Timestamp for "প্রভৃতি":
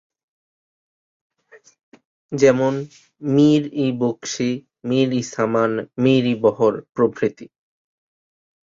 6.95-7.45